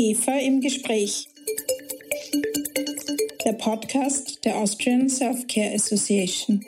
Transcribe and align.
IGEPHA 0.00 0.38
im 0.38 0.62
Gespräch. 0.62 1.28
Der 3.44 3.52
Podcast 3.52 4.42
der 4.46 4.56
Austrian 4.56 5.10
Self-Care 5.10 5.74
Association. 5.74 6.64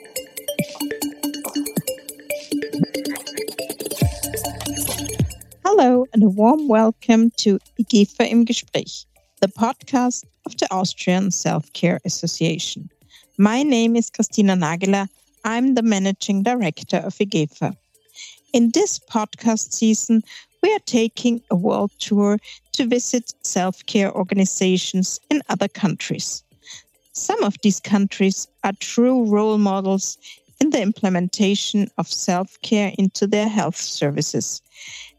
Hello 5.65 6.05
and 6.13 6.23
a 6.23 6.29
warm 6.29 6.67
welcome 6.67 7.31
to 7.37 7.57
IGEPHA 7.79 8.29
im 8.29 8.45
Gespräch, 8.45 9.07
the 9.41 9.47
podcast 9.47 10.25
of 10.45 10.53
the 10.59 10.69
Austrian 10.69 11.31
Self-Care 11.31 12.01
Association. 12.05 12.87
My 13.39 13.63
name 13.63 13.95
is 13.95 14.11
Christina 14.11 14.53
Nageler. 14.53 15.07
I'm 15.43 15.73
the 15.73 15.81
managing 15.81 16.43
director 16.43 16.97
of 16.97 17.15
IGEPHA. 17.15 17.75
In 18.53 18.69
this 18.75 18.99
podcast 18.99 19.73
season, 19.73 20.21
we 20.63 20.73
are 20.73 20.85
taking 20.85 21.41
a 21.51 21.55
world 21.55 21.91
tour 21.99 22.39
to 22.71 22.87
visit 22.87 23.33
self 23.45 23.85
care 23.85 24.11
organizations 24.15 25.19
in 25.29 25.43
other 25.49 25.67
countries. 25.67 26.43
Some 27.11 27.43
of 27.43 27.57
these 27.61 27.81
countries 27.81 28.47
are 28.63 28.73
true 28.79 29.25
role 29.25 29.57
models 29.57 30.17
in 30.61 30.69
the 30.69 30.81
implementation 30.81 31.91
of 31.97 32.07
self 32.07 32.59
care 32.61 32.93
into 32.97 33.27
their 33.27 33.49
health 33.49 33.75
services, 33.75 34.61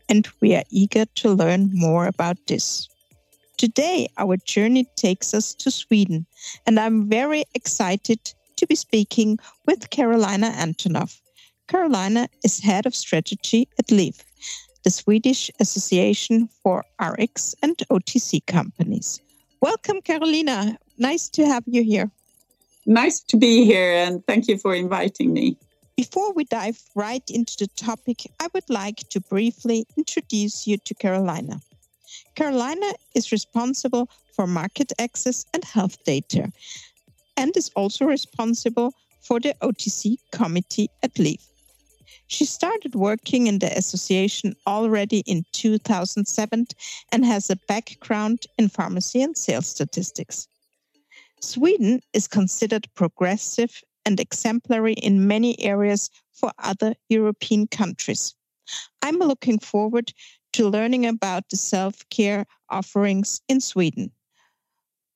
and 0.08 0.26
we 0.40 0.56
are 0.56 0.64
eager 0.70 1.04
to 1.16 1.30
learn 1.30 1.70
more 1.74 2.06
about 2.06 2.38
this. 2.46 2.88
Today, 3.58 4.08
our 4.16 4.38
journey 4.38 4.88
takes 4.96 5.34
us 5.34 5.54
to 5.56 5.70
Sweden, 5.70 6.26
and 6.66 6.80
I'm 6.80 7.08
very 7.08 7.44
excited 7.54 8.18
to 8.56 8.66
be 8.66 8.74
speaking 8.74 9.38
with 9.66 9.90
Karolina 9.90 10.50
Antonov. 10.54 11.20
Karolina 11.68 12.28
is 12.42 12.60
head 12.60 12.86
of 12.86 12.94
strategy 12.94 13.68
at 13.78 13.90
LIF, 13.90 14.24
the 14.84 14.90
Swedish 14.90 15.50
Association 15.60 16.48
for 16.62 16.84
RX 17.00 17.54
and 17.62 17.76
OTC 17.90 18.44
companies. 18.46 19.20
Welcome, 19.60 20.02
Karolina. 20.02 20.76
Nice 20.98 21.28
to 21.30 21.46
have 21.46 21.64
you 21.66 21.82
here. 21.82 22.10
Nice 22.86 23.20
to 23.20 23.38
be 23.38 23.64
here, 23.64 23.94
and 23.94 24.24
thank 24.26 24.46
you 24.46 24.58
for 24.58 24.74
inviting 24.74 25.32
me. 25.32 25.56
Before 25.96 26.32
we 26.34 26.44
dive 26.44 26.80
right 26.94 27.22
into 27.30 27.56
the 27.58 27.68
topic, 27.76 28.30
I 28.40 28.48
would 28.52 28.68
like 28.68 29.08
to 29.08 29.20
briefly 29.20 29.86
introduce 29.96 30.66
you 30.66 30.76
to 30.78 30.94
Karolina. 30.94 31.62
Karolina 32.36 32.92
is 33.14 33.32
responsible 33.32 34.10
for 34.34 34.46
market 34.46 34.92
access 34.98 35.46
and 35.54 35.64
health 35.64 36.02
data 36.04 36.52
and 37.36 37.56
is 37.56 37.70
also 37.74 38.04
responsible 38.04 38.92
for 39.22 39.40
the 39.40 39.54
OTC 39.62 40.18
committee 40.30 40.90
at 41.02 41.18
LIF. 41.18 41.53
She 42.26 42.44
started 42.44 42.94
working 42.94 43.46
in 43.46 43.58
the 43.58 43.76
association 43.76 44.56
already 44.66 45.20
in 45.20 45.44
2007 45.52 46.66
and 47.12 47.24
has 47.24 47.50
a 47.50 47.56
background 47.68 48.46
in 48.58 48.68
pharmacy 48.68 49.22
and 49.22 49.36
sales 49.36 49.66
statistics. 49.66 50.48
Sweden 51.40 52.00
is 52.12 52.26
considered 52.26 52.88
progressive 52.94 53.82
and 54.06 54.18
exemplary 54.18 54.94
in 54.94 55.26
many 55.26 55.60
areas 55.60 56.10
for 56.32 56.52
other 56.58 56.94
European 57.08 57.66
countries. 57.66 58.34
I'm 59.02 59.18
looking 59.18 59.58
forward 59.58 60.12
to 60.54 60.68
learning 60.68 61.04
about 61.04 61.48
the 61.50 61.56
self 61.56 62.08
care 62.08 62.46
offerings 62.70 63.40
in 63.48 63.60
Sweden. 63.60 64.10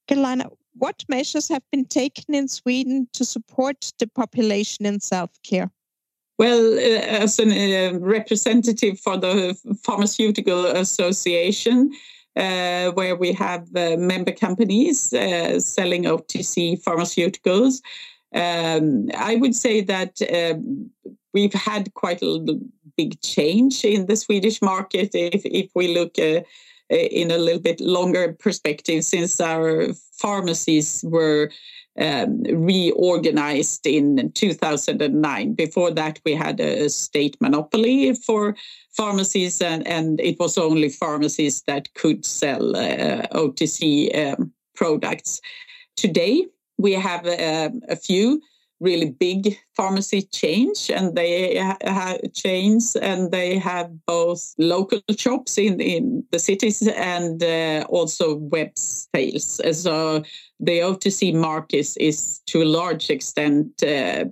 Karolina, 0.09 0.51
what 0.75 1.05
measures 1.09 1.49
have 1.49 1.63
been 1.71 1.87
taken 1.87 2.35
in 2.35 2.49
Sweden 2.49 3.09
to 3.15 3.25
support 3.25 3.93
the 3.99 4.07
population 4.07 4.87
in 4.87 5.01
self 5.01 5.31
care? 5.43 5.71
Well, 6.39 6.75
uh, 6.75 7.01
as 7.25 7.41
a 7.41 7.89
uh, 7.89 7.99
representative 7.99 9.01
for 9.01 9.17
the 9.17 9.59
Pharmaceutical 9.83 10.67
Association, 10.67 11.91
uh, 12.37 12.93
where 12.93 13.17
we 13.17 13.33
have 13.33 13.67
uh, 13.75 13.97
member 13.99 14.31
companies 14.31 15.13
uh, 15.13 15.59
selling 15.59 16.05
OTC 16.05 16.81
pharmaceuticals, 16.81 17.83
um, 18.33 19.09
I 19.17 19.35
would 19.35 19.55
say 19.55 19.81
that 19.81 20.23
um, 20.33 20.91
we've 21.35 21.55
had 21.55 21.93
quite 21.95 22.23
a 22.23 22.61
big 22.97 23.21
change 23.21 23.85
in 23.85 24.07
the 24.07 24.15
Swedish 24.15 24.63
market 24.63 25.11
if, 25.15 25.45
if 25.45 25.71
we 25.75 25.93
look 25.93 26.19
uh, 26.21 26.43
in 26.91 27.33
a 27.33 27.39
little 27.39 27.61
bit 27.61 27.81
longer 27.81 28.33
perspective 28.35 29.03
since 29.03 29.41
our 29.41 29.93
pharmacies 30.13 31.05
were 31.07 31.51
um, 32.01 32.43
reorganized 32.45 33.87
in 33.87 34.33
2009. 34.33 35.55
Before 35.55 35.91
that, 35.91 36.21
we 36.25 36.35
had 36.35 36.61
a 36.61 36.89
state 36.89 37.37
monopoly 37.41 38.15
for 38.15 38.57
pharmacies, 38.97 39.61
and, 39.61 39.87
and 39.87 40.21
it 40.21 40.39
was 40.39 40.59
only 40.59 40.89
pharmacies 40.89 41.63
that 41.63 41.93
could 41.95 42.25
sell 42.25 42.77
uh, 42.77 43.27
OTC 43.33 44.17
um, 44.17 44.53
products. 44.75 45.41
Today, 45.97 46.47
we 46.79 46.93
have 46.93 47.27
uh, 47.27 47.71
a 47.89 47.97
few 47.97 48.41
really 48.81 49.11
big 49.11 49.59
pharmacy 49.77 50.23
change 50.23 50.91
and 50.91 51.15
they 51.17 51.57
have 51.57 52.21
chains 52.33 52.97
and 52.97 53.33
they 53.33 53.59
have 53.59 53.91
both 54.07 54.55
local 54.59 55.01
shops 55.17 55.59
in, 55.59 55.81
in 55.81 56.25
the 56.31 56.39
cities 56.39 56.87
and 56.87 57.43
uh, 57.43 57.85
also 57.89 58.37
web 58.37 58.71
sales. 58.77 59.61
So 59.73 60.23
the 60.61 60.81
otc 60.81 61.35
market 61.35 61.77
is 61.77 61.97
is 61.99 62.41
to 62.47 62.63
a 62.63 62.73
large 62.79 63.11
extent 63.11 63.83
uh, 63.83 64.25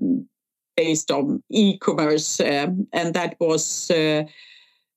based 0.77 1.11
on 1.11 1.43
e-commerce 1.51 2.41
um, 2.41 2.87
and 2.93 3.15
that 3.15 3.37
was 3.41 3.91
uh, 3.91 4.25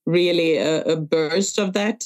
really 0.09 0.57
a, 0.57 0.81
a, 0.83 0.95
burst 0.95 1.59
of 1.59 1.73
that 1.73 1.99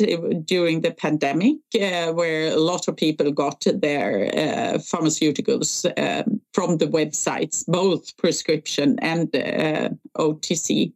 during 0.46 0.82
the 0.82 0.92
pandemic, 0.92 1.56
uh, 1.82 2.12
where 2.12 2.52
a 2.52 2.60
lot 2.60 2.88
of 2.88 2.98
people 2.98 3.32
got 3.32 3.66
their 3.76 4.26
uh, 4.26 4.78
pharmaceuticals 4.78 5.86
um, 5.98 6.42
from 6.54 6.78
the 6.78 6.88
websites, 6.88 7.64
both 7.66 8.16
prescription 8.18 9.00
and 9.00 9.34
uh, 9.36 9.90
OTC. 10.18 10.92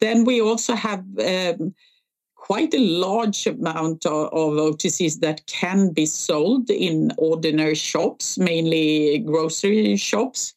Then 0.00 0.24
we 0.24 0.40
also 0.40 0.74
have 0.74 1.04
um, 1.18 1.74
quite 2.36 2.72
a 2.72 2.78
large 2.78 3.46
amount 3.46 4.06
of, 4.06 4.28
of, 4.32 4.52
OTCs 4.54 5.20
that 5.20 5.44
can 5.46 5.92
be 5.92 6.06
sold 6.06 6.70
in 6.70 7.12
ordinary 7.18 7.74
shops, 7.74 8.38
mainly 8.38 9.18
grocery 9.18 9.96
shops. 9.96 10.54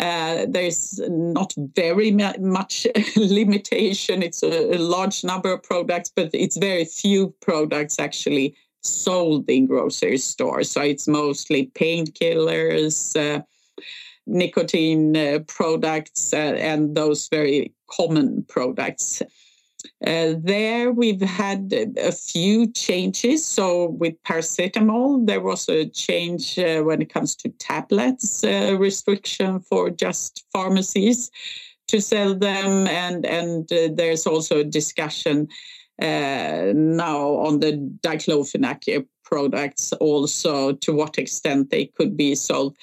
Uh, 0.00 0.46
there's 0.48 0.98
not 1.08 1.52
very 1.76 2.10
much 2.10 2.86
limitation. 3.16 4.22
It's 4.22 4.42
a, 4.42 4.74
a, 4.74 4.78
large 4.78 5.22
number 5.24 5.52
of 5.52 5.62
products, 5.62 6.10
but 6.16 6.30
it's 6.32 6.56
very 6.56 6.86
few 6.86 7.34
products 7.40 7.98
actually 7.98 8.56
sold 8.82 9.50
in 9.50 9.66
grocery 9.66 10.16
stores. 10.16 10.70
So 10.70 10.80
it's 10.80 11.06
mostly 11.06 11.70
painkillers, 11.74 13.14
uh, 13.14 13.42
nicotine 14.26 15.14
uh, 15.14 15.40
products, 15.46 16.32
uh, 16.32 16.56
and 16.56 16.94
those 16.94 17.28
very 17.28 17.74
common 17.90 18.46
products. 18.48 19.20
Uh, 20.06 20.34
there 20.38 20.92
we've 20.92 21.20
had 21.20 21.74
a 21.98 22.12
few 22.12 22.72
changes. 22.72 23.44
So 23.44 23.90
with 23.90 24.14
paracetamol, 24.22 25.26
there 25.26 25.42
was 25.42 25.68
a 25.68 25.86
change 25.86 26.58
uh, 26.58 26.82
when 26.82 27.02
it 27.02 27.12
comes 27.12 27.36
to 27.36 27.50
tablets, 27.50 28.42
uh, 28.42 28.76
restriction 28.78 29.60
for 29.60 29.90
just 29.90 30.46
pharmacies 30.52 31.30
to 31.88 32.00
sell 32.00 32.34
them, 32.34 32.86
and 32.86 33.26
and 33.26 33.70
uh, 33.72 33.88
there's 33.92 34.26
also 34.26 34.60
a 34.60 34.64
discussion 34.64 35.48
uh, 36.00 36.72
now 36.74 37.36
on 37.46 37.60
the 37.60 37.72
diclofenac 38.02 39.06
products 39.24 39.92
also 39.94 40.72
to 40.72 40.92
what 40.92 41.18
extent 41.18 41.70
they 41.70 41.86
could 41.86 42.16
be 42.16 42.34
sold 42.34 42.76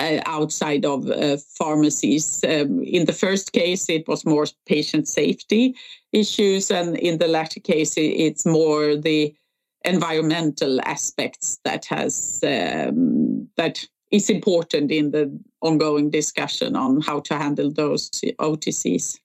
outside 0.00 0.84
of 0.84 1.08
uh, 1.10 1.36
pharmacies. 1.58 2.44
Um, 2.44 2.82
in 2.82 3.06
the 3.06 3.12
first 3.12 3.52
case, 3.52 3.88
it 3.88 4.06
was 4.08 4.24
more 4.24 4.46
patient 4.66 5.08
safety 5.08 5.74
issues, 6.12 6.70
and 6.70 6.96
in 6.96 7.18
the 7.18 7.28
latter 7.28 7.60
case, 7.60 7.94
it's 7.96 8.46
more 8.46 8.96
the 8.96 9.34
environmental 9.84 10.80
aspects 10.82 11.58
that 11.64 11.84
has 11.86 12.40
um, 12.44 13.48
that 13.56 13.84
is 14.10 14.28
important 14.28 14.90
in 14.90 15.10
the 15.10 15.40
ongoing 15.60 16.10
discussion 16.10 16.76
on 16.76 17.00
how 17.00 17.20
to 17.20 17.34
handle 17.34 17.70
those 17.70 18.10
OTCs. 18.38 19.18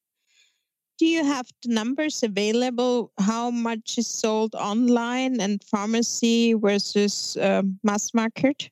Do 0.97 1.05
you 1.05 1.23
have 1.23 1.47
the 1.61 1.73
numbers 1.73 2.23
available? 2.23 3.11
How 3.19 3.51
much 3.51 3.99
is 3.99 4.07
sold 4.07 4.55
online 4.55 5.39
and 5.39 5.63
pharmacy 5.63 6.53
versus 6.53 7.37
uh, 7.37 7.61
mass 7.83 8.15
market? 8.15 8.71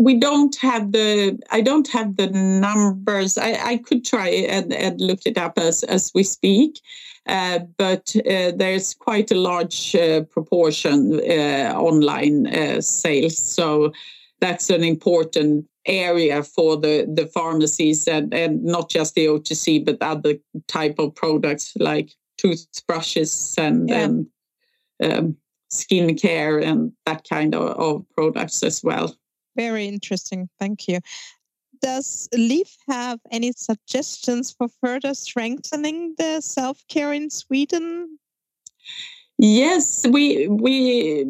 We 0.00 0.18
don't 0.18 0.56
have 0.56 0.92
the 0.92 1.38
i 1.50 1.60
don't 1.60 1.88
have 1.88 2.16
the 2.16 2.28
numbers 2.30 3.36
i, 3.36 3.52
I 3.72 3.76
could 3.76 4.04
try 4.04 4.28
and, 4.28 4.72
and 4.72 5.00
look 5.00 5.20
it 5.26 5.36
up 5.36 5.58
as, 5.58 5.82
as 5.84 6.10
we 6.14 6.22
speak 6.22 6.80
uh, 7.26 7.60
but 7.76 8.16
uh, 8.16 8.52
there's 8.56 8.94
quite 8.94 9.30
a 9.30 9.34
large 9.34 9.94
uh, 9.94 10.22
proportion 10.22 11.20
uh, 11.20 11.74
online 11.76 12.46
uh, 12.46 12.80
sales 12.80 13.38
so 13.38 13.92
that's 14.40 14.70
an 14.70 14.82
important 14.82 15.66
area 15.84 16.42
for 16.42 16.76
the, 16.76 17.06
the 17.14 17.26
pharmacies 17.26 18.08
and, 18.08 18.32
and 18.32 18.64
not 18.64 18.88
just 18.88 19.14
the 19.14 19.26
otc 19.26 19.84
but 19.84 19.98
other 20.00 20.34
type 20.66 20.98
of 20.98 21.14
products 21.14 21.74
like 21.78 22.10
toothbrushes 22.38 23.54
and, 23.58 23.90
yeah. 23.90 24.04
and 24.04 24.26
um, 25.02 25.36
skincare 25.70 26.62
and 26.64 26.92
that 27.06 27.26
kind 27.28 27.54
of, 27.54 27.62
of 27.78 28.04
products 28.16 28.62
as 28.62 28.82
well. 28.82 29.14
Very 29.56 29.86
interesting. 29.86 30.48
Thank 30.58 30.88
you. 30.88 31.00
Does 31.82 32.28
LIF 32.34 32.76
have 32.88 33.20
any 33.30 33.52
suggestions 33.52 34.52
for 34.52 34.68
further 34.82 35.14
strengthening 35.14 36.14
the 36.18 36.40
self 36.40 36.82
care 36.88 37.12
in 37.12 37.30
Sweden? 37.30 38.18
Yes, 39.38 40.06
we 40.06 40.46
we 40.48 41.24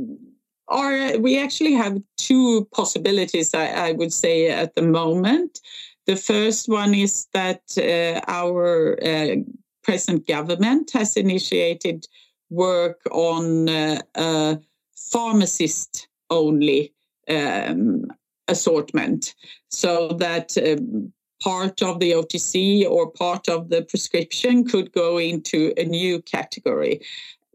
are. 0.66 1.16
We 1.18 1.38
actually 1.38 1.74
have 1.74 1.98
two 2.16 2.68
possibilities. 2.72 3.54
I, 3.54 3.66
I 3.66 3.92
would 3.92 4.12
say 4.12 4.50
at 4.50 4.74
the 4.74 4.82
moment. 4.82 5.60
The 6.06 6.16
first 6.16 6.68
one 6.68 6.92
is 6.94 7.28
that 7.34 7.62
uh, 7.78 8.20
our 8.26 8.98
uh, 9.00 9.36
present 9.84 10.26
government 10.26 10.90
has 10.92 11.16
initiated 11.16 12.08
work 12.48 13.00
on 13.12 13.68
uh, 13.68 14.56
pharmacist 14.96 16.08
only 16.30 16.92
um, 17.30 18.06
assortment 18.48 19.34
so 19.68 20.08
that 20.18 20.56
um, 20.58 21.12
part 21.42 21.82
of 21.82 22.00
the 22.00 22.12
OTC 22.12 22.84
or 22.88 23.10
part 23.10 23.48
of 23.48 23.70
the 23.70 23.82
prescription 23.82 24.64
could 24.64 24.92
go 24.92 25.18
into 25.18 25.72
a 25.76 25.84
new 25.84 26.20
category 26.22 27.00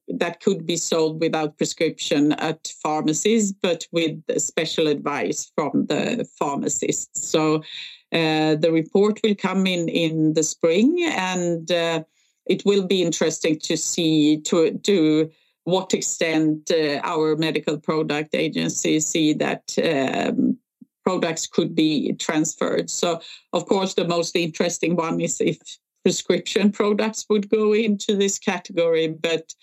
that 0.07 0.39
could 0.39 0.65
be 0.65 0.77
sold 0.77 1.19
without 1.19 1.57
prescription 1.57 2.33
at 2.33 2.71
pharmacies, 2.81 3.51
but 3.51 3.87
with 3.91 4.21
special 4.39 4.87
advice 4.87 5.51
from 5.55 5.87
the 5.87 6.27
pharmacists. 6.37 7.27
So 7.27 7.63
uh, 8.11 8.55
the 8.55 8.69
report 8.71 9.19
will 9.23 9.35
come 9.35 9.65
in 9.65 9.89
in 9.89 10.33
the 10.33 10.43
spring, 10.43 11.03
and 11.09 11.71
uh, 11.71 12.03
it 12.45 12.63
will 12.65 12.85
be 12.85 13.01
interesting 13.01 13.59
to 13.59 13.75
see 13.75 14.41
to 14.41 14.77
to 14.77 15.31
what 15.65 15.93
extent 15.93 16.71
uh, 16.71 16.99
our 17.03 17.35
medical 17.35 17.77
product 17.77 18.33
agencies 18.33 19.07
see 19.07 19.33
that 19.33 19.75
um, 19.83 20.57
products 21.03 21.45
could 21.47 21.75
be 21.75 22.13
transferred. 22.13 22.89
So, 22.89 23.19
of 23.53 23.65
course, 23.65 23.93
the 23.93 24.07
most 24.07 24.35
interesting 24.35 24.95
one 24.95 25.19
is 25.19 25.41
if 25.41 25.57
prescription 26.03 26.71
products 26.71 27.25
would 27.29 27.49
go 27.49 27.73
into 27.73 28.15
this 28.15 28.37
category. 28.37 29.07
But 29.07 29.53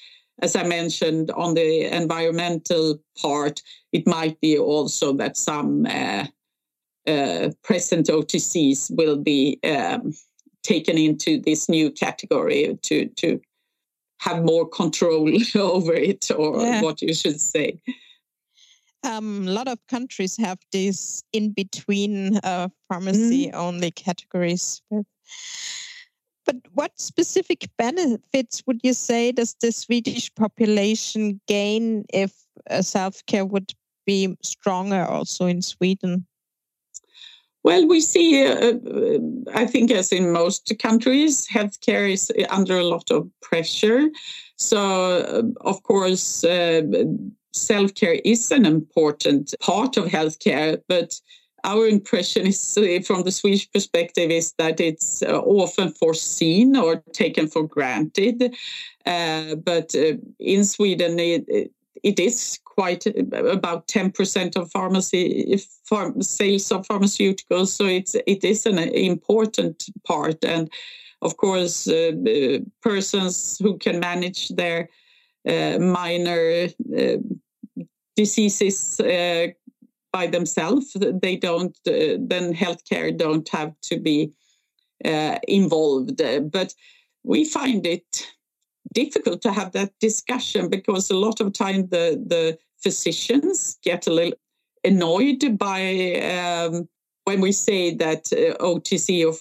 as 0.40 0.56
I 0.56 0.64
mentioned 0.64 1.30
on 1.30 1.54
the 1.54 1.84
environmental 1.84 2.98
part, 3.20 3.62
it 3.92 4.06
might 4.06 4.40
be 4.40 4.58
also 4.58 5.12
that 5.14 5.36
some 5.36 5.86
uh, 5.86 6.26
uh, 7.06 7.50
present 7.62 8.08
OTCs 8.08 8.90
will 8.96 9.18
be 9.18 9.60
um, 9.64 10.12
taken 10.64 10.98
into 10.98 11.40
this 11.40 11.68
new 11.68 11.90
category 11.90 12.76
to 12.82 13.06
to 13.06 13.40
have 14.22 14.44
more 14.44 14.68
control 14.68 15.28
over 15.56 15.92
it, 15.92 16.30
or 16.30 16.60
yeah. 16.60 16.80
what 16.80 17.02
you 17.02 17.12
should 17.12 17.40
say. 17.40 17.80
Um, 19.04 19.48
a 19.48 19.50
lot 19.50 19.66
of 19.66 19.84
countries 19.88 20.36
have 20.36 20.58
these 20.70 21.24
in 21.32 21.50
between 21.50 22.36
uh, 22.44 22.68
pharmacy 22.88 23.48
mm. 23.48 23.54
only 23.54 23.90
categories. 23.90 24.80
But, 24.90 25.06
but 26.46 26.56
what 26.72 27.00
specific 27.00 27.68
benefits 27.76 28.62
would 28.64 28.78
you 28.84 28.94
say 28.94 29.32
does 29.32 29.56
the 29.60 29.72
Swedish 29.72 30.32
population 30.36 31.40
gain 31.48 32.04
if 32.14 32.32
uh, 32.70 32.82
self 32.82 33.26
care 33.26 33.44
would 33.44 33.72
be 34.06 34.36
stronger 34.42 35.04
also 35.04 35.46
in 35.46 35.62
Sweden? 35.62 36.26
Well, 37.64 37.86
we 37.86 38.00
see, 38.00 38.44
uh, 38.44 38.72
uh, 38.74 39.18
I 39.54 39.66
think, 39.66 39.90
as 39.92 40.12
in 40.12 40.32
most 40.32 40.72
countries, 40.80 41.46
healthcare 41.46 42.10
is 42.10 42.32
under 42.50 42.78
a 42.78 42.84
lot 42.84 43.10
of 43.10 43.30
pressure. 43.40 44.10
So, 44.56 44.78
uh, 44.78 45.42
of 45.68 45.82
course, 45.84 46.42
uh, 46.42 46.82
self 47.52 47.94
care 47.94 48.18
is 48.24 48.50
an 48.50 48.66
important 48.66 49.54
part 49.60 49.96
of 49.96 50.06
healthcare, 50.06 50.80
but 50.88 51.14
our 51.64 51.86
impression 51.86 52.46
is 52.48 52.76
uh, 52.76 53.00
from 53.06 53.22
the 53.22 53.30
Swedish 53.30 53.70
perspective 53.70 54.32
is 54.32 54.52
that 54.58 54.80
it's 54.80 55.22
often 55.22 55.92
foreseen 55.92 56.76
or 56.76 56.96
taken 57.12 57.46
for 57.46 57.62
granted. 57.62 58.56
Uh, 59.06 59.54
but 59.54 59.94
uh, 59.94 60.14
in 60.40 60.64
Sweden, 60.64 61.20
it, 61.20 61.72
it 62.02 62.18
is 62.18 62.58
quite 62.64 63.06
uh, 63.06 63.44
about 63.44 63.86
10% 63.88 64.56
of 64.56 64.70
pharmacy 64.70 65.56
sales 66.20 66.72
of 66.72 66.86
pharmaceuticals. 66.86 67.68
So 67.68 67.86
it's, 67.86 68.14
it 68.26 68.44
is 68.44 68.66
an 68.66 68.78
important 68.78 69.84
part. 70.06 70.44
And 70.44 70.70
of 71.20 71.36
course, 71.36 71.88
uh, 71.88 72.12
persons 72.82 73.58
who 73.58 73.78
can 73.78 74.00
manage 74.00 74.48
their 74.48 74.88
minor 75.44 76.68
diseases 78.16 79.00
uh, 79.00 79.48
by 80.12 80.26
themselves. 80.26 80.96
They 81.22 81.36
don't 81.36 81.76
uh, 81.86 82.18
then 82.20 82.54
healthcare 82.54 83.16
don't 83.16 83.48
have 83.48 83.72
to 83.82 83.98
be 83.98 84.32
uh, 85.04 85.38
involved. 85.48 86.20
But 86.50 86.74
we 87.24 87.44
find 87.44 87.86
it 87.86 88.26
difficult 88.92 89.42
to 89.42 89.52
have 89.52 89.72
that 89.72 89.92
discussion 90.00 90.68
because 90.68 91.10
a 91.10 91.16
lot 91.16 91.40
of 91.40 91.52
time 91.52 91.88
the 91.88 92.22
the 92.26 92.58
physicians 92.82 93.78
get 93.82 94.06
a 94.06 94.12
little 94.12 94.34
annoyed 94.84 95.58
by 95.58 96.14
um, 96.16 96.88
when 97.24 97.40
we 97.40 97.52
say 97.52 97.94
that 97.94 98.32
uh, 98.32 98.56
OTC 98.62 99.24
or 99.24 99.32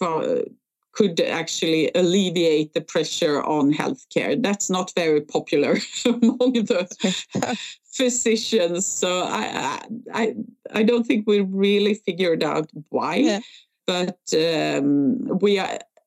could 0.93 1.19
actually 1.21 1.89
alleviate 1.95 2.73
the 2.73 2.81
pressure 2.81 3.41
on 3.43 3.73
healthcare. 3.73 4.41
That's 4.41 4.69
not 4.69 4.91
very 4.95 5.21
popular 5.21 5.77
among 6.05 6.53
the 6.53 7.57
physicians. 7.93 8.85
So 8.85 9.23
I, 9.23 9.79
I, 10.13 10.35
I 10.73 10.83
don't 10.83 11.05
think 11.05 11.27
we 11.27 11.41
really 11.41 11.93
figured 11.93 12.43
out 12.43 12.69
why, 12.89 13.15
yeah. 13.15 13.39
but 13.87 14.19
um, 14.33 15.39
we 15.39 15.55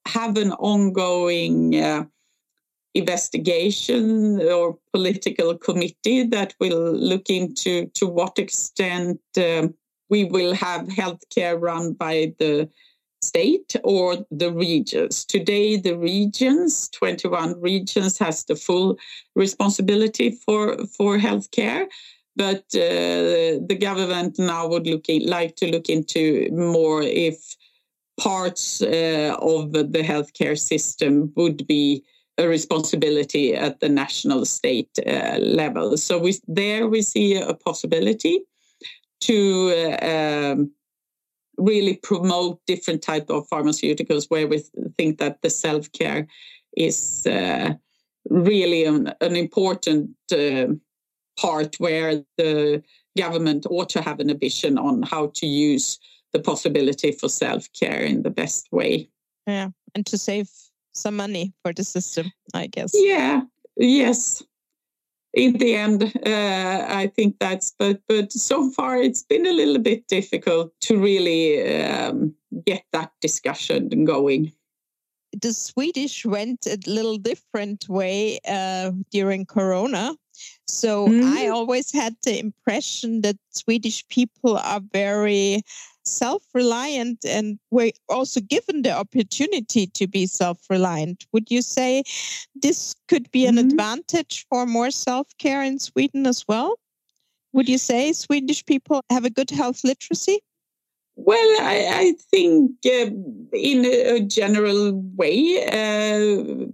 have 0.07 0.37
an 0.37 0.53
ongoing 0.53 1.83
uh, 1.83 2.05
investigation 2.95 4.41
or 4.41 4.79
political 4.93 5.57
committee 5.59 6.25
that 6.25 6.55
will 6.61 6.93
look 6.93 7.29
into 7.29 7.87
to 7.95 8.07
what 8.07 8.39
extent 8.39 9.21
um, 9.37 9.75
we 10.09 10.25
will 10.25 10.55
have 10.55 10.87
healthcare 10.87 11.61
run 11.61 11.93
by 11.93 12.33
the 12.39 12.69
state 13.21 13.75
or 13.83 14.19
the 14.31 14.53
regions. 14.53 15.25
Today, 15.25 15.77
the 15.77 15.97
regions, 15.97 16.89
21 16.91 17.61
regions, 17.61 18.19
has 18.19 18.45
the 18.45 18.55
full 18.55 18.97
responsibility 19.35 20.31
for, 20.31 20.87
for 20.87 21.19
healthcare. 21.19 21.87
But 22.37 22.65
uh, 22.75 23.63
the 23.71 23.79
government 23.81 24.39
now 24.39 24.69
would 24.69 24.87
look 24.87 25.09
in, 25.09 25.27
like 25.27 25.57
to 25.57 25.71
look 25.71 25.89
into 25.89 26.49
more 26.53 27.03
if 27.03 27.57
parts 28.21 28.83
uh, 28.83 29.37
of 29.41 29.73
the 29.73 30.03
healthcare 30.03 30.59
system 30.59 31.33
would 31.37 31.67
be 31.67 32.05
a 32.39 32.49
responsibility 32.49 33.55
at 33.55 33.81
the 33.81 33.89
national 33.89 34.45
state 34.45 34.91
uh, 35.07 35.39
level. 35.39 35.97
So 35.97 36.19
we, 36.19 36.35
there 36.49 36.89
we 36.89 37.03
see 37.03 37.37
a 37.37 37.55
possibility 37.55 38.41
to 39.21 39.99
uh, 40.03 40.53
um, 40.53 40.73
really 41.57 41.97
promote 42.03 42.61
different 42.67 43.03
type 43.03 43.31
of 43.31 43.49
pharmaceuticals 43.49 44.27
where 44.29 44.47
we 44.47 44.63
think 44.97 45.19
that 45.19 45.43
the 45.43 45.51
self-care 45.51 46.27
is 46.77 47.25
uh, 47.27 47.75
really 48.29 48.85
an, 48.85 49.13
an 49.21 49.37
important 49.37 50.11
uh, 50.33 50.67
part 51.39 51.77
where 51.79 52.25
the 52.37 52.83
government 53.17 53.67
ought 53.71 53.89
to 53.91 54.03
have 54.03 54.19
an 54.19 54.31
ambition 54.31 54.77
on 54.79 55.03
how 55.03 55.31
to 55.35 55.47
use 55.47 55.99
the 56.33 56.41
possibility 56.41 57.13
for 57.13 57.29
self-care 57.29 58.01
in 58.01 58.23
the 58.23 58.31
best 58.31 58.67
way 58.73 59.09
yeah 59.47 59.69
and 59.95 60.05
to 60.05 60.19
save 60.19 60.51
some 60.95 61.17
money 61.17 61.53
for 61.63 61.73
the 61.73 61.85
system 61.85 62.31
i 62.55 62.67
guess 62.67 62.93
yeah 62.95 63.43
yes 63.77 64.43
in 65.35 65.59
the 65.59 65.75
end, 65.75 66.03
uh, 66.27 66.87
I 66.89 67.11
think 67.15 67.37
that's 67.41 67.75
but 67.79 68.01
but 68.09 68.33
so 68.33 68.71
far 68.71 68.97
it's 68.97 69.23
been 69.23 69.47
a 69.47 69.53
little 69.53 69.79
bit 69.79 70.07
difficult 70.07 70.73
to 70.83 70.97
really 70.97 71.83
um, 71.83 72.35
get 72.65 72.85
that 72.93 73.11
discussion 73.21 74.05
going. 74.05 74.53
The 75.41 75.53
Swedish 75.53 76.25
went 76.25 76.67
a 76.67 76.79
little 76.87 77.19
different 77.19 77.89
way 77.89 78.39
uh, 78.47 78.93
during 79.11 79.47
Corona. 79.47 80.15
So 80.69 81.09
mm. 81.09 81.25
I 81.25 81.49
always 81.49 81.93
had 81.93 82.15
the 82.23 82.39
impression 82.39 83.23
that 83.23 83.37
Swedish 83.51 84.07
people 84.09 84.57
are 84.57 84.81
very 84.93 85.63
self-reliant 86.05 87.25
and 87.25 87.59
were 87.71 87.91
also 88.09 88.41
given 88.41 88.83
the 88.83 88.93
opportunity 88.93 89.87
to 89.87 90.07
be 90.07 90.27
self-reliant. 90.27 91.27
Would 91.33 91.51
you 91.51 91.63
say 91.63 92.05
this 92.55 92.95
could 93.09 93.31
be 93.31 93.47
an 93.47 93.57
mm-hmm. 93.57 93.69
advantage 93.69 94.47
for 94.49 94.67
more 94.67 94.91
self-care 94.91 95.63
in 95.63 95.79
sweden 95.79 96.27
as 96.27 96.45
well? 96.47 96.79
Would 97.53 97.69
you 97.69 97.79
say 97.79 98.13
swedish 98.13 98.65
people 98.67 99.01
have 99.11 99.25
a 99.25 99.31
good 99.31 99.51
health 99.51 99.85
literacy? 99.85 100.41
Well, 101.17 101.63
I, 101.63 101.87
I 101.93 102.15
think 102.31 102.73
uh, 102.85 103.11
in 103.53 103.85
a 103.85 104.21
general 104.21 105.01
way, 105.17 105.65
uh, 105.65 106.67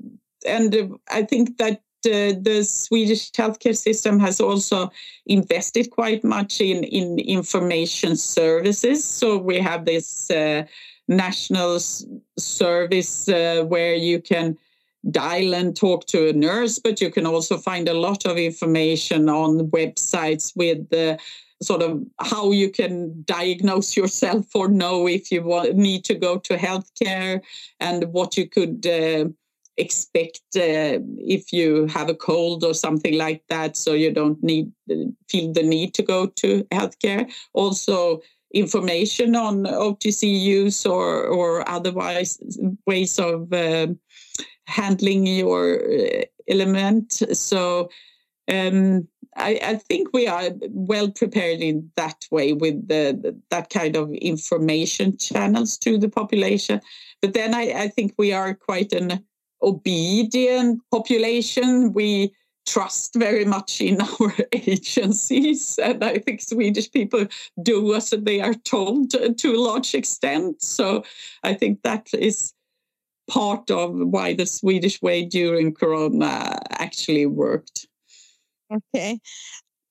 and 0.49 0.99
I 1.10 1.22
think 1.25 1.58
that 1.58 1.82
uh, 2.07 2.35
the 2.40 2.62
Swedish 2.64 3.30
healthcare 3.33 3.76
system 3.76 4.19
has 4.21 4.40
also 4.40 4.90
invested 5.26 5.90
quite 5.90 6.25
much 6.25 6.61
in, 6.61 6.85
in 6.85 7.19
information 7.19 8.16
services. 8.16 9.04
So 9.04 9.38
we 9.38 9.59
have 9.59 9.85
this 9.85 10.30
uh, 10.30 10.64
national 11.09 11.76
s- 11.76 12.04
service 12.38 13.28
uh, 13.28 13.64
where 13.66 13.95
you 13.95 14.21
can 14.21 14.57
dial 15.11 15.54
and 15.54 15.76
talk 15.76 16.07
to 16.07 16.28
a 16.28 16.33
nurse, 16.33 16.78
but 16.78 17.00
you 17.00 17.11
can 17.11 17.26
also 17.26 17.57
find 17.57 17.88
a 17.88 17.95
lot 17.95 18.26
of 18.26 18.37
information 18.37 19.28
on 19.28 19.71
websites 19.71 20.54
with 20.57 20.88
the 20.90 21.19
sort 21.62 21.83
of 21.83 22.02
how 22.21 22.52
you 22.52 22.71
can 22.71 23.23
diagnose 23.26 23.97
yourself 23.97 24.47
or 24.54 24.69
know 24.69 25.07
if 25.07 25.30
you 25.30 25.42
want, 25.42 25.75
need 25.75 26.04
to 26.04 26.14
go 26.14 26.38
to 26.38 26.57
healthcare 26.57 27.42
and 27.80 28.04
what 28.12 28.37
you 28.37 28.49
could 28.49 28.87
uh, 28.87 29.28
expect 29.80 30.42
uh, 30.56 30.99
if 31.37 31.52
you 31.52 31.87
have 31.87 32.08
a 32.08 32.14
cold 32.14 32.64
or 32.64 32.75
something 32.75 33.16
like 33.16 33.42
that 33.49 33.76
so 33.76 33.92
you 33.92 34.12
don't 34.12 34.42
need 34.42 34.70
feel 35.28 35.52
the 35.52 35.62
need 35.62 35.94
to 35.94 36.02
go 36.02 36.26
to 36.26 36.64
healthcare 36.64 37.30
also 37.54 38.20
information 38.52 39.34
on 39.37 39.64
otc 39.64 40.22
use 40.22 40.84
or 40.84 41.25
or 41.25 41.68
otherwise 41.68 42.38
ways 42.87 43.18
of 43.18 43.52
uh, 43.52 43.87
handling 44.66 45.26
your 45.26 45.80
uh, 45.82 46.25
element 46.49 47.12
so 47.32 47.88
um, 48.50 49.06
I, 49.37 49.60
I, 49.62 49.75
think 49.76 50.08
we 50.12 50.26
are 50.26 50.50
well 50.70 51.08
prepared 51.10 51.60
in 51.60 51.90
that 51.94 52.26
way 52.32 52.52
with 52.52 52.88
the, 52.88 53.16
the, 53.22 53.40
that 53.50 53.70
kind 53.70 53.94
of 53.94 54.12
information 54.12 55.16
channels 55.18 55.78
to 55.78 55.99
the 55.99 56.08
population. 56.08 56.80
But 57.22 57.34
then 57.34 57.54
I, 57.54 57.72
I 57.82 57.88
think 57.88 58.14
we 58.18 58.32
are 58.32 58.54
quite 58.54 58.92
an 58.92 59.25
obedient 59.62 60.80
population. 60.90 61.92
We 61.92 62.32
trust 62.66 63.14
very 63.14 63.44
much 63.44 63.80
in 63.80 64.00
our 64.20 64.34
agencies. 64.52 65.78
And 65.82 66.04
I 66.04 66.18
think 66.18 66.40
Swedish 66.40 66.90
people 66.90 67.26
do 67.62 67.94
as 67.94 68.10
they 68.10 68.40
are 68.40 68.54
told 68.54 69.10
to 69.10 69.52
a 69.52 69.60
large 69.60 69.94
extent. 69.94 70.62
So 70.62 71.04
I 71.42 71.54
think 71.54 71.82
that 71.82 72.08
is 72.14 72.52
part 73.28 73.70
of 73.70 73.94
why 73.94 74.34
the 74.34 74.46
Swedish 74.46 75.00
way 75.00 75.24
during 75.24 75.74
Corona 75.74 76.58
actually 76.70 77.26
worked. 77.26 77.86
Okay. 78.72 79.20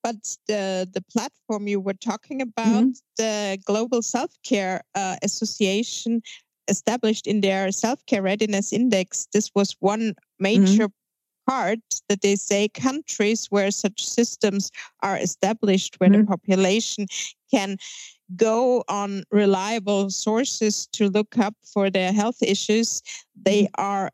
But 0.01 0.38
the 0.47 0.88
the 0.93 1.03
platform 1.11 1.67
you 1.67 1.81
were 1.81 1.99
talking 2.11 2.41
about, 2.41 2.85
mm-hmm. 2.85 2.91
the 3.17 3.57
Global 3.65 4.01
Self 4.01 4.31
Care 4.43 4.81
uh, 4.95 5.17
Association, 5.21 6.21
established 6.69 7.27
in 7.27 7.41
their 7.41 7.71
self 7.71 8.05
care 8.05 8.21
readiness 8.21 8.71
index, 8.73 9.27
this 9.33 9.51
was 9.55 9.75
one 9.79 10.15
major 10.39 10.88
mm-hmm. 10.88 11.51
part 11.51 11.79
that 12.07 12.21
they 12.21 12.35
say 12.35 12.67
countries 12.69 13.47
where 13.49 13.71
such 13.71 14.05
systems 14.05 14.71
are 15.01 15.17
established, 15.17 15.99
where 15.99 16.09
mm-hmm. 16.09 16.21
the 16.21 16.27
population 16.27 17.07
can 17.51 17.77
go 18.35 18.83
on 18.88 19.23
reliable 19.31 20.09
sources 20.09 20.88
to 20.93 21.09
look 21.09 21.38
up 21.38 21.55
for 21.65 21.89
their 21.89 22.13
health 22.13 22.41
issues, 22.41 23.01
they 23.35 23.63
mm-hmm. 23.63 23.81
are 23.81 24.11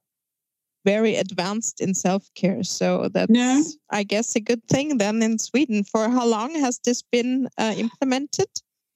very 0.85 1.15
advanced 1.15 1.81
in 1.81 1.93
self 1.93 2.29
care. 2.35 2.63
So 2.63 3.09
that's, 3.09 3.31
yeah. 3.33 3.61
I 3.89 4.03
guess, 4.03 4.35
a 4.35 4.39
good 4.39 4.63
thing 4.67 4.99
then 4.99 5.21
in 5.21 5.39
Sweden. 5.39 5.83
For 5.83 6.09
how 6.09 6.25
long 6.25 6.53
has 6.55 6.79
this 6.85 7.01
been 7.01 7.49
uh, 7.57 7.73
implemented? 7.75 8.47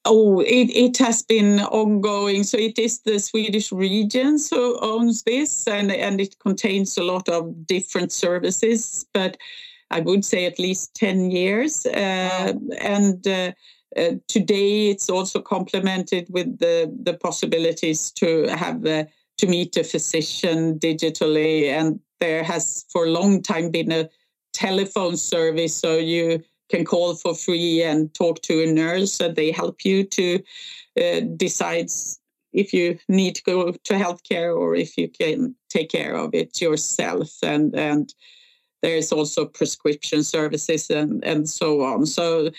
Oh, 0.06 0.40
it, 0.40 0.70
it 0.74 0.96
has 0.98 1.22
been 1.22 1.60
ongoing. 1.60 2.44
So 2.44 2.56
it 2.56 2.78
is 2.78 3.00
the 3.00 3.18
Swedish 3.18 3.70
regions 3.70 4.48
who 4.48 4.78
owns 4.80 5.24
this, 5.24 5.66
and, 5.66 5.92
and 5.92 6.20
it 6.20 6.38
contains 6.38 6.96
a 6.96 7.04
lot 7.04 7.28
of 7.28 7.66
different 7.66 8.10
services, 8.10 9.04
but 9.12 9.36
I 9.90 10.00
would 10.00 10.24
say 10.24 10.46
at 10.46 10.58
least 10.58 10.94
10 10.94 11.30
years. 11.30 11.84
Uh, 11.84 12.54
and 12.80 13.26
uh, 13.26 13.52
uh, 13.96 14.12
today 14.28 14.88
it's 14.88 15.10
also 15.10 15.40
complemented 15.40 16.28
with 16.30 16.58
the, 16.58 16.96
the 17.02 17.14
possibilities 17.14 18.10
to 18.12 18.46
have 18.56 18.82
to 18.82 19.46
meet 19.46 19.76
a 19.76 19.84
physician 19.84 20.78
digitally. 20.78 21.64
And 21.64 22.00
there 22.20 22.42
has 22.42 22.86
for 22.90 23.04
a 23.04 23.10
long 23.10 23.42
time 23.42 23.70
been 23.70 23.92
a 23.92 24.08
telephone 24.52 25.16
service. 25.16 25.74
So 25.74 25.96
you 25.98 26.42
can 26.70 26.84
call 26.84 27.14
for 27.14 27.34
free 27.34 27.82
and 27.82 28.12
talk 28.14 28.42
to 28.42 28.62
a 28.62 28.72
nurse 28.72 29.20
and 29.20 29.36
they 29.36 29.50
help 29.50 29.84
you 29.84 30.04
to 30.04 30.42
uh, 31.00 31.20
decide 31.36 31.88
if 32.52 32.72
you 32.72 32.98
need 33.08 33.34
to 33.36 33.42
go 33.42 33.72
to 33.72 33.94
healthcare 33.94 34.56
or 34.56 34.74
if 34.74 34.96
you 34.96 35.08
can 35.08 35.54
take 35.68 35.90
care 35.90 36.14
of 36.14 36.34
it 36.34 36.60
yourself. 36.60 37.30
And 37.42 37.74
and 37.74 38.14
there's 38.82 39.12
also 39.12 39.46
prescription 39.46 40.24
services 40.24 40.90
and 40.90 41.24
and 41.24 41.48
so 41.48 41.82
on. 41.82 42.06
So 42.06 42.50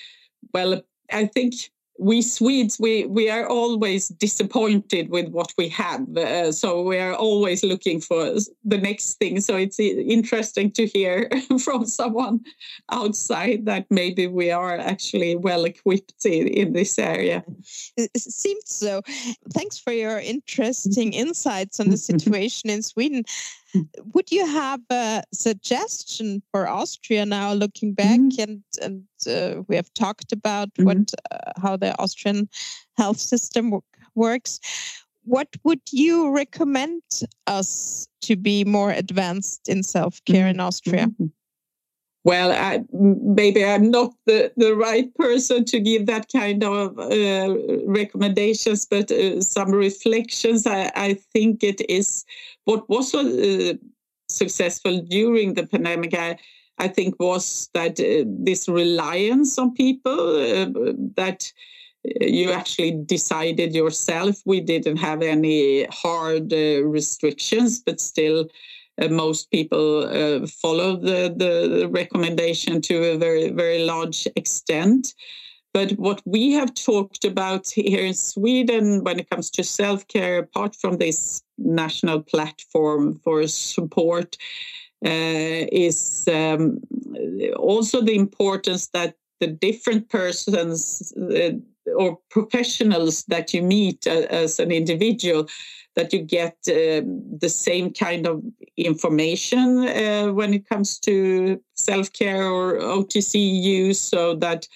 well 0.54 0.82
i 1.12 1.26
think 1.26 1.54
we 2.00 2.22
Swedes, 2.22 2.80
we, 2.80 3.06
we 3.06 3.30
are 3.30 3.48
always 3.48 4.08
disappointed 4.08 5.10
with 5.10 5.30
what 5.30 5.54
we 5.58 5.70
have. 5.70 6.18
Uh, 6.18 6.52
so 6.52 6.82
we 6.82 6.98
are 6.98 7.14
always 7.14 7.64
looking 7.64 8.02
for 8.02 8.36
the 8.66 8.78
next 8.78 9.16
thing. 9.16 9.40
So 9.40 9.56
it's 9.56 9.80
interesting 9.80 10.72
to 10.72 10.88
hear 10.88 11.30
from 11.64 11.86
someone 11.86 12.42
outside 12.92 13.66
that 13.66 13.86
maybe 13.90 14.28
we 14.28 14.52
are 14.52 14.78
actually 14.78 15.36
well 15.36 15.66
equipped 15.66 16.26
in, 16.26 16.48
in 16.48 16.74
this 16.74 16.98
area. 16.98 17.44
It 17.98 18.18
seems 18.18 18.64
so. 18.66 19.02
Thanks 19.54 19.78
for 19.78 19.94
your 19.94 20.20
interesting 20.20 21.14
insights 21.14 21.80
on 21.80 21.90
the 21.90 21.98
situation 21.98 22.70
in 22.70 22.82
Sweden. 22.82 23.26
Would 24.14 24.32
you 24.32 24.46
have 24.46 24.82
a 24.90 25.24
suggestion 25.34 26.42
for 26.52 26.68
Austria 26.68 27.26
now, 27.26 27.54
looking 27.54 27.94
back, 27.94 28.20
mm-hmm. 28.20 28.42
and 28.42 28.64
and 28.82 29.04
uh, 29.28 29.64
we 29.68 29.76
have 29.76 29.94
talked 29.94 30.32
about 30.32 30.74
mm-hmm. 30.74 30.86
what 30.86 31.14
uh, 31.32 31.52
how 31.62 31.78
the 31.78 31.98
Austrian 32.00 32.50
health 32.98 33.20
system 33.20 33.80
works. 34.16 34.60
What 35.24 35.50
would 35.64 35.82
you 35.92 36.32
recommend 36.32 37.04
us 37.48 38.08
to 38.22 38.36
be 38.36 38.64
more 38.64 38.92
advanced 38.92 39.70
in 39.70 39.84
self 39.84 40.24
care 40.26 40.46
mm-hmm. 40.46 40.56
in 40.56 40.60
Austria? 40.60 41.08
Well, 42.24 42.52
I, 42.52 42.84
maybe 42.94 43.66
I'm 43.66 43.90
not 43.90 44.14
the, 44.28 44.52
the 44.56 44.76
right 44.76 45.14
person 45.16 45.66
to 45.66 45.80
give 45.80 46.06
that 46.06 46.28
kind 46.32 46.64
of 46.64 47.00
uh, 47.00 47.56
recommendations, 47.88 48.86
but 48.86 49.12
uh, 49.12 49.42
some 49.42 49.72
reflections. 49.72 50.68
I, 50.68 50.92
I 50.96 51.14
think 51.34 51.64
it 51.64 51.82
is 51.90 52.24
what 52.66 52.88
was 52.88 53.16
uh, 53.16 53.74
successful 54.30 55.02
during 55.02 55.56
the 55.56 55.66
pandemic. 55.66 56.14
I, 56.14 56.38
I 56.78 56.90
think 56.90 57.16
was 57.20 57.70
that 57.74 58.00
uh, 58.00 58.26
this 58.28 58.70
reliance 58.70 59.58
on 59.58 59.74
people 59.74 60.36
uh, 60.38 60.94
that 61.16 61.52
uh, 62.06 62.26
you 62.26 62.52
actually 62.52 63.02
decided 63.04 63.74
yourself. 63.74 64.44
We 64.46 64.62
didn't 64.62 64.98
have 64.98 65.24
any 65.24 65.86
hard 65.86 66.52
restrictions, 66.52 67.80
but 67.80 68.00
still 68.00 68.48
most 69.10 69.50
people 69.52 70.04
uh, 70.04 70.46
follow 70.48 70.96
the, 70.96 71.34
the 71.36 71.88
recommendation 71.90 72.82
to 72.82 73.04
a 73.04 73.18
very, 73.18 73.50
very 73.50 73.84
large 73.84 74.28
extent. 74.36 75.14
But 75.74 75.92
what 75.94 76.22
we 76.26 76.52
have 76.52 76.74
talked 76.74 77.24
about 77.24 77.70
here 77.70 78.04
in 78.06 78.14
Sweden 78.14 79.04
when 79.04 79.20
it 79.20 79.30
comes 79.30 79.50
to 79.52 79.64
self 79.64 80.08
care, 80.08 80.40
apart 80.40 80.76
from 80.76 80.98
this 80.98 81.42
national 81.58 82.22
platform 82.22 83.20
for 83.24 83.48
support, 83.48 84.36
uh, 85.06 85.66
is 85.72 86.28
um, 86.28 86.80
also 87.58 88.02
the 88.02 88.16
importance 88.16 88.88
that 88.90 89.16
the 89.40 89.48
different 89.48 90.10
persons 90.10 91.14
uh, 91.18 91.52
or 91.96 92.18
professionals 92.30 93.24
that 93.26 93.54
you 93.54 93.62
meet 93.62 94.08
uh, 94.08 94.28
as 94.30 94.60
an 94.60 94.72
individual 94.72 95.48
that 95.96 96.14
you 96.14 96.20
get 96.20 96.56
uh, 96.70 97.02
the 97.40 97.50
same 97.50 97.92
kind 97.92 98.26
of 98.26 98.42
information 98.78 99.88
uh, 99.88 100.32
when 100.32 100.54
it 100.54 100.68
comes 100.68 100.98
to 101.00 101.62
self 101.76 102.12
care 102.14 102.46
or 102.46 102.80
OTC 102.80 103.62
use, 103.62 104.00
so 104.00 104.36
that 104.36 104.68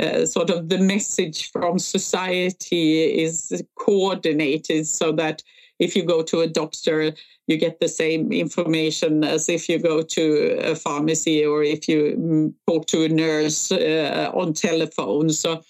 uh, 0.00 0.24
sort 0.24 0.50
of 0.50 0.68
the 0.68 0.78
message 0.78 1.50
from 1.50 1.78
society 1.78 3.22
is 3.22 3.62
coordinated 3.76 4.86
so 4.86 5.12
that 5.12 5.42
if 5.78 5.96
you 5.96 6.04
go 6.04 6.22
to 6.22 6.40
a 6.40 6.46
doctor, 6.46 7.12
you 7.48 7.56
get 7.56 7.80
the 7.80 7.88
same 7.88 8.32
information 8.32 9.24
as 9.24 9.48
if 9.48 9.68
you 9.68 9.78
go 9.78 10.00
to 10.00 10.56
a 10.62 10.76
pharmacy 10.76 11.44
or 11.44 11.64
if 11.64 11.88
you 11.88 12.16
mm, 12.16 12.54
talk 12.68 12.86
to 12.86 13.04
a 13.04 13.08
nurse 13.08 13.72
uh, 13.72 14.30
on 14.32 14.52
telephone. 14.52 15.28
So 15.30 15.62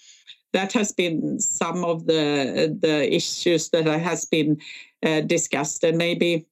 that 0.53 0.71
has 0.73 0.91
been 0.91 1.39
some 1.39 1.83
of 1.83 2.05
the 2.05 2.75
the 2.79 3.13
issues 3.13 3.69
that 3.69 3.85
has 3.85 4.25
been 4.25 4.59
uh, 5.05 5.21
discussed, 5.21 5.83
and 5.83 5.97
maybe 5.97 6.45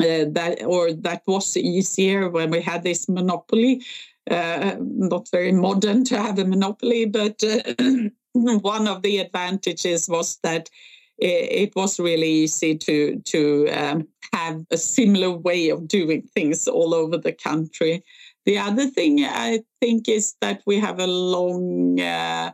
uh, 0.00 0.24
that 0.30 0.62
or 0.64 0.92
that 0.92 1.22
was 1.26 1.56
easier 1.56 2.28
when 2.28 2.50
we 2.50 2.60
had 2.60 2.82
this 2.82 3.08
monopoly. 3.08 3.82
Uh, 4.30 4.76
not 4.80 5.28
very 5.30 5.50
modern 5.52 6.04
to 6.04 6.16
have 6.16 6.38
a 6.38 6.44
monopoly, 6.44 7.04
but 7.04 7.42
uh, 7.42 7.60
one 8.32 8.86
of 8.86 9.02
the 9.02 9.18
advantages 9.18 10.08
was 10.08 10.38
that 10.42 10.70
it, 11.18 11.74
was 11.76 12.00
really 12.00 12.28
easy 12.28 12.76
to 12.76 13.20
to 13.20 13.68
um, 13.68 14.08
have 14.32 14.64
a 14.70 14.78
similar 14.78 15.30
way 15.30 15.68
of 15.68 15.88
doing 15.88 16.22
things 16.34 16.66
all 16.66 16.94
over 16.94 17.16
the 17.16 17.32
country. 17.32 18.02
The 18.44 18.58
other 18.58 18.86
thing 18.86 19.24
I 19.24 19.60
think 19.80 20.08
is 20.08 20.34
that 20.40 20.62
we 20.66 20.80
have 20.80 20.98
a 20.98 21.06
long 21.06 22.00
uh, 22.00 22.52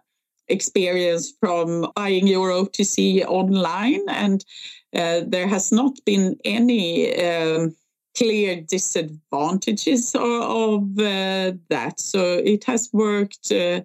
experience 0.48 1.32
from 1.40 1.90
buying 1.94 2.26
your 2.26 2.50
OTC 2.50 3.24
online, 3.26 4.02
and 4.08 4.44
uh, 4.94 5.20
there 5.26 5.46
has 5.46 5.70
not 5.70 5.98
been 6.04 6.36
any 6.44 7.14
um, 7.22 7.74
clear 8.16 8.60
disadvantages 8.60 10.14
of, 10.14 10.82
uh, 10.98 11.52
that. 11.68 11.94
So 11.98 12.20
it 12.44 12.64
has 12.64 12.90
worked 12.92 13.52
uh, 13.52 13.82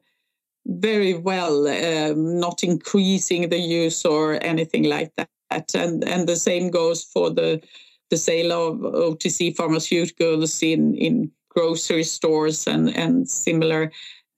very 0.65 1.13
well, 1.13 1.67
um, 1.67 2.39
not 2.39 2.63
increasing 2.63 3.49
the 3.49 3.59
use 3.59 4.05
or 4.05 4.43
anything 4.43 4.83
like 4.83 5.11
that. 5.17 5.29
And 5.75 6.03
and 6.03 6.27
the 6.27 6.35
same 6.35 6.71
goes 6.71 7.03
for 7.03 7.29
the 7.29 7.61
the 8.09 8.17
sale 8.17 8.51
of 8.51 8.79
OTC 8.79 9.55
pharmaceuticals 9.55 10.63
in 10.63 10.95
in 10.95 11.31
grocery 11.49 12.03
stores 12.03 12.65
and 12.65 12.89
and 12.95 13.29
similar 13.29 13.91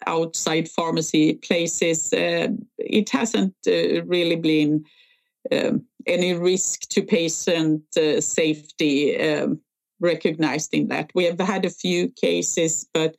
outside 0.07 0.69
pharmacy 0.69 1.35
places. 1.35 2.13
Uh, 2.13 2.47
it 2.77 3.09
hasn't 3.09 3.55
uh, 3.67 4.03
really 4.05 4.35
been 4.35 4.83
um, 5.51 5.85
any 6.07 6.33
risk 6.33 6.81
to 6.89 7.01
patient 7.01 7.81
uh, 7.97 8.21
safety 8.21 9.19
um, 9.19 9.59
recognized 9.99 10.73
in 10.73 10.87
that. 10.89 11.11
We 11.15 11.25
have 11.25 11.39
had 11.39 11.65
a 11.65 11.69
few 11.69 12.09
cases, 12.09 12.87
but 12.93 13.15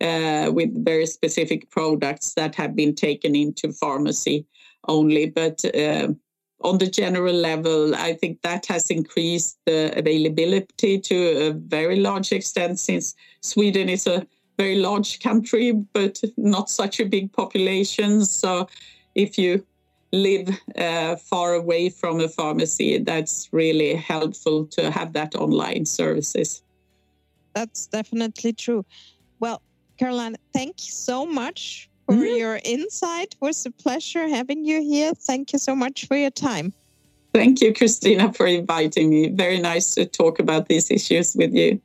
uh, 0.00 0.50
with 0.52 0.84
very 0.84 1.06
specific 1.06 1.70
products 1.70 2.34
that 2.34 2.54
have 2.56 2.74
been 2.74 2.94
taken 2.94 3.36
into 3.36 3.72
pharmacy 3.72 4.46
only. 4.88 5.26
But 5.30 5.64
uh, 5.74 6.08
on 6.62 6.78
the 6.78 6.88
general 6.88 7.34
level, 7.34 7.94
I 7.94 8.14
think 8.14 8.40
that 8.42 8.66
has 8.66 8.90
increased 8.90 9.58
the 9.66 9.96
availability 9.96 10.98
to 11.00 11.48
a 11.48 11.52
very 11.52 12.00
large 12.00 12.32
extent 12.32 12.78
since 12.78 13.14
Sweden 13.42 13.88
is 13.88 14.06
a 14.06 14.26
very 14.56 14.76
large 14.76 15.20
country, 15.20 15.72
but 15.72 16.22
not 16.36 16.70
such 16.70 17.00
a 17.00 17.04
big 17.04 17.32
population. 17.32 18.24
So 18.24 18.68
if 19.14 19.38
you 19.38 19.64
live 20.12 20.48
uh, 20.78 21.16
far 21.16 21.54
away 21.54 21.90
from 21.90 22.20
a 22.20 22.28
pharmacy, 22.28 22.98
that's 22.98 23.48
really 23.52 23.94
helpful 23.94 24.66
to 24.66 24.90
have 24.90 25.12
that 25.12 25.34
online 25.34 25.86
services. 25.86 26.62
That's 27.54 27.86
definitely 27.86 28.52
true. 28.52 28.84
Well, 29.40 29.60
Caroline, 29.98 30.36
thank 30.52 30.86
you 30.86 30.92
so 30.92 31.26
much 31.26 31.88
for 32.06 32.14
mm-hmm. 32.14 32.36
your 32.36 32.60
insight. 32.64 33.34
It 33.34 33.40
was 33.40 33.66
a 33.66 33.70
pleasure 33.70 34.28
having 34.28 34.64
you 34.64 34.82
here. 34.82 35.14
Thank 35.14 35.52
you 35.52 35.58
so 35.58 35.74
much 35.74 36.06
for 36.06 36.16
your 36.16 36.30
time. 36.30 36.72
Thank 37.32 37.60
you, 37.60 37.74
Christina, 37.74 38.32
for 38.32 38.46
inviting 38.46 39.10
me. 39.10 39.28
Very 39.28 39.58
nice 39.58 39.94
to 39.94 40.06
talk 40.06 40.38
about 40.38 40.68
these 40.68 40.90
issues 40.90 41.34
with 41.34 41.52
you. 41.52 41.80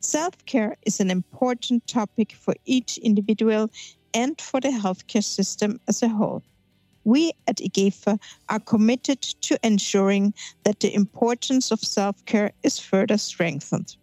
Self 0.00 0.44
care 0.46 0.76
is 0.86 1.00
an 1.00 1.10
important 1.10 1.86
topic 1.86 2.32
for 2.32 2.54
each 2.64 2.98
individual 2.98 3.70
and 4.14 4.40
for 4.40 4.60
the 4.60 4.68
healthcare 4.68 5.24
system 5.24 5.80
as 5.88 6.02
a 6.02 6.08
whole. 6.08 6.42
We 7.04 7.32
at 7.46 7.56
IGEPHA 7.56 8.20
are 8.48 8.60
committed 8.60 9.22
to 9.22 9.58
ensuring 9.62 10.34
that 10.64 10.80
the 10.80 10.94
importance 10.94 11.70
of 11.70 11.80
self 11.80 12.24
care 12.26 12.52
is 12.62 12.78
further 12.78 13.18
strengthened. 13.18 13.96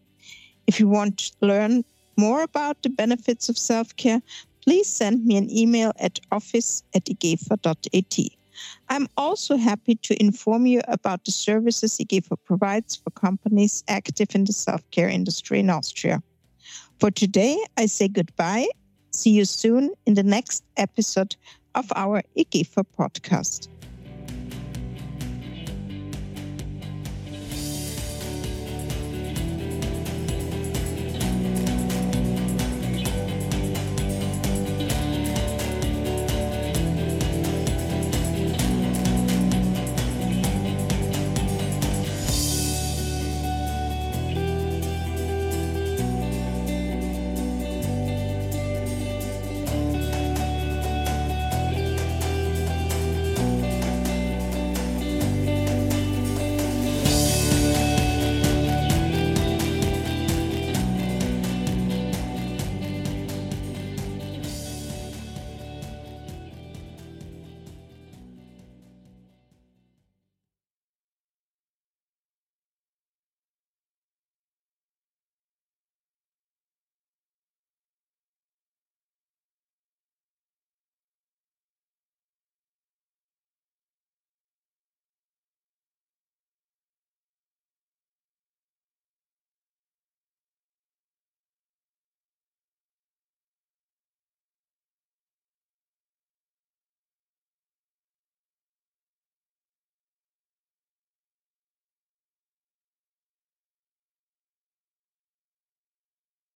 If 0.66 0.80
you 0.80 0.88
want 0.88 1.18
to 1.20 1.34
learn 1.42 1.86
more 2.18 2.42
about 2.42 2.82
the 2.82 2.90
benefits 2.90 3.50
of 3.50 3.58
self 3.58 3.96
care, 3.96 4.22
please 4.64 4.88
send 4.88 5.26
me 5.26 5.38
an 5.38 5.50
email 5.50 5.94
at 5.98 6.20
office 6.32 6.84
at 6.96 7.06
igepha.at. 7.06 8.38
I'm 8.90 9.08
also 9.18 9.58
happy 9.58 9.96
to 9.96 10.22
inform 10.22 10.66
you 10.66 10.82
about 10.88 11.26
the 11.26 11.32
services 11.32 11.98
IGEPHA 11.98 12.38
provides 12.46 12.96
for 12.96 13.12
companies 13.12 13.84
active 13.88 14.36
in 14.36 14.46
the 14.46 14.54
self 14.54 14.82
care 14.92 15.10
industry 15.10 15.60
in 15.60 15.70
Austria. 15.70 16.22
For 17.00 17.12
today, 17.12 17.58
I 17.78 17.86
say 17.86 18.08
goodbye. 18.08 18.68
See 19.12 19.32
you 19.32 19.46
soon 19.46 19.92
in 20.06 20.16
the 20.16 20.24
next 20.24 20.64
episode 20.78 21.36
of 21.76 21.92
our 21.96 22.24
IGEPHA 22.38 22.86
podcast. 22.98 23.68